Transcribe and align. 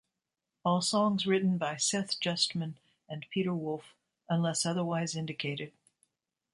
All 0.65 0.81
songs 0.81 1.27
written 1.27 1.59
by 1.59 1.75
Seth 1.77 2.19
Justman 2.19 2.73
and 3.07 3.27
Peter 3.29 3.53
Wolf 3.53 3.93
unless 4.29 4.65
otherwise 4.65 5.15
indicated. 5.15 5.73